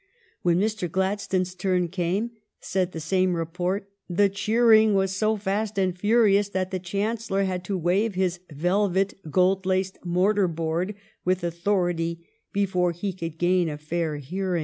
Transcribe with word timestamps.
When 0.41 0.59
Mr. 0.59 0.89
Gladstones 0.91 1.53
turn 1.53 1.87
came," 1.87 2.31
said 2.59 2.91
the 2.91 2.99
same 2.99 3.35
report, 3.35 3.87
"the 4.09 4.29
cheering 4.29 4.95
was 4.95 5.11
so 5.15 5.37
fast 5.37 5.77
and 5.77 5.95
furious 5.95 6.49
that 6.49 6.71
the 6.71 6.79
Chancellor 6.79 7.43
had 7.43 7.63
to 7.65 7.77
wave 7.77 8.15
his 8.15 8.39
velvet 8.51 9.13
gold 9.29 9.63
laced 9.67 9.99
mortar 10.03 10.47
board 10.47 10.95
with 11.23 11.43
authority 11.43 12.27
before 12.51 12.93
he 12.93 13.13
could 13.13 13.37
gain 13.37 13.69
a 13.69 13.77
fair 13.77 14.17
hearing." 14.17 14.59